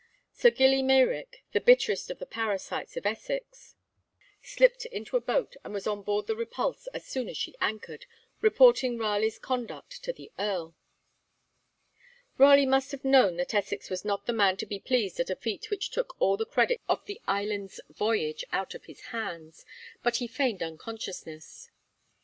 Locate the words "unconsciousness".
20.63-21.69